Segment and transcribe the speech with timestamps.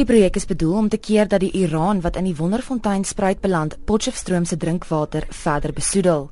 [0.00, 3.40] Die projek is bedoel om te keer dat die Iran wat in die Wonderfontein spruit
[3.40, 6.30] beland, Potchefstroom se drinkwater verder besoedel.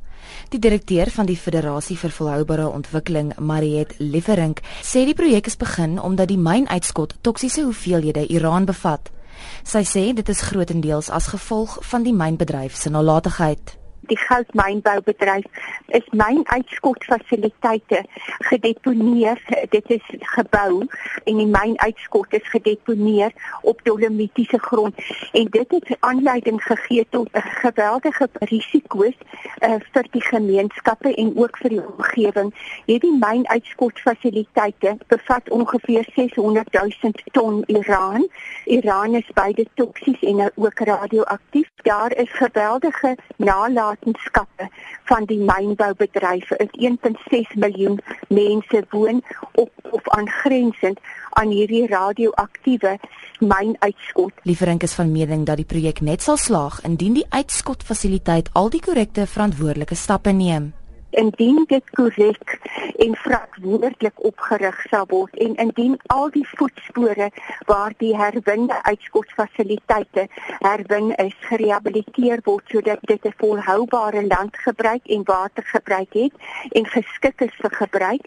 [0.48, 5.98] Die direkteur van die Federasie vir Volhoubare Ontwikkeling, Mariet Lieferink, sê die projek is begin
[6.00, 9.12] omdat die mynuitskot toksiese hoeveelhede Iran bevat.
[9.69, 13.76] Sy sê dit is grootendeels as gevolg van die mynbedryf se nalatigheid
[14.09, 15.45] die goudmynboubedryf
[15.99, 18.02] is mynuitskotfasiliteite
[18.51, 20.87] gedeponeer dit is gebou
[21.25, 24.95] en die mynuitskot is gedeponeer op dolomitiese grond.
[25.33, 29.19] En dit het aanleiding gegee tot 'n geweldige risiko's
[29.61, 32.55] uh, vir die gemeenskappe en ook vir die omgewing
[32.87, 38.29] hierdie mynuitskotfasiliteite bevat ongeveer 600 000 ton uran
[38.66, 44.69] uran is beide toksies en ook radioaktief daar is geweldige nalatenskappe
[45.05, 46.51] van die mynboubedryf.
[46.51, 47.98] Is 1.6 miljoen
[48.29, 52.98] mense woon op of aangrensend aan hierdie radioaktiewe
[53.38, 54.32] mynuitskot.
[54.43, 58.82] Lieferink is van mening dat die projek net sal slaag indien die uitskotfasiliteit al die
[58.85, 60.73] korrekte verantwoordelike stappe neem
[61.19, 62.59] indien dit korrek
[62.97, 67.30] en verantwoordelik opgerig sal word en indien al die voetspore
[67.70, 70.27] waar die herwinde uitskotfasiliteite
[70.58, 76.34] herwin is gerehabiliteer word sodat dit 'n volhoubare landgebruik en watergebruik het
[76.78, 78.25] en geskik is vir gebruik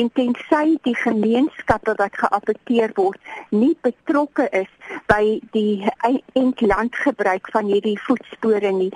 [0.00, 4.72] en tensy die gemeenskappe wat geaffekteer word nie betrokke is
[5.06, 5.84] by die
[6.34, 8.90] eindlandgebruik van hierdie voetspore nie.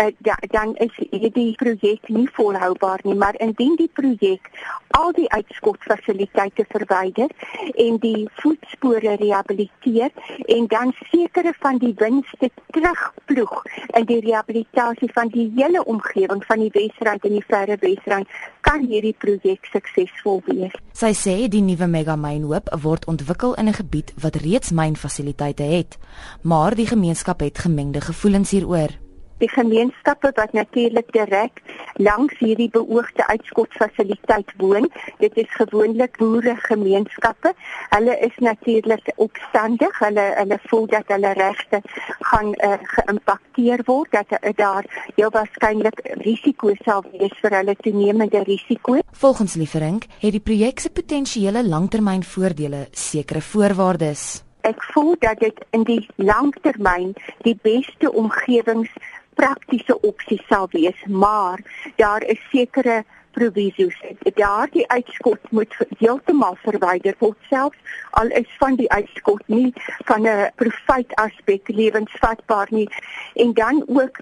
[0.00, 4.50] Uh, ja, dan is hierdie projek nie volhoubaar nie, maar indien die projek
[4.98, 7.30] al die uitskotfasiliteite verwyder
[7.74, 10.10] en die voetspore rehabiliteer
[10.56, 13.62] en dan sekere van die winste terugploeg
[13.98, 18.28] in die rehabilitasie van die hele omgewing van die Wesrand en die Verre Wesrand,
[18.72, 20.72] kan hierdie projek suksesvol wees.
[20.96, 25.98] Sy sê die nuwe megamyn hoop word ontwikkel in 'n gebied wat reeds mynfasiliteite het,
[26.42, 29.01] maar die gemeenskap het gemengde gevoelens hieroor
[29.42, 31.62] die gemeenskappe wat natuurlik direk
[32.00, 34.88] langs hierdie beoogde uitskotfasiliteit woon.
[35.18, 37.54] Dit is gewoonlik boere gemeenskappe.
[37.90, 39.98] Hulle is natuurlik opstandig.
[39.98, 41.82] Hulle hulle voel dat hulle regte
[42.30, 48.44] gaan uh, geïmpakteer word dat uh, daar heel waarskynlik risiko sal wees vir hulle toenemende
[48.46, 48.98] risiko.
[49.24, 54.42] Volgens Lieferink het die projek se potensiële langtermynvoordele sekere voorwaardes.
[54.62, 57.10] Ek voel dat dit in die langtermyn
[57.42, 58.90] die beste omgewings
[59.34, 61.60] praktiese opsie sal wees, maar
[61.96, 63.96] daar is sekere provisies.
[64.34, 67.78] Daardie uitskot moet heeltemal verwyder word selfs
[68.10, 69.72] al is van die uitskot nie
[70.04, 72.88] van 'n profit aspek lewensvatbaar nie.
[73.34, 74.18] En dan ook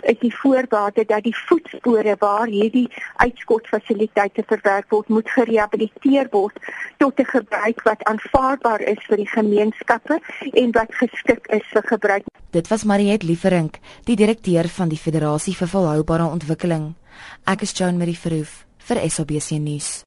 [0.00, 6.56] is die voorwaarde dat die voetspore waar hierdie uitskotfasiliteite verwerk word, moet gerehabiliteer word
[6.96, 10.20] tot 'n gebruik wat aanvaarbaar is vir die gemeenskappe
[10.52, 12.24] en wat geskik is vir gebruik.
[12.50, 16.94] Dit was Mariet Lieferink, die direkteur van die Federasie vir Volhoubare Ontwikkeling.
[17.46, 20.00] Ek is Joan Marie Verhoef vir SABC nuus.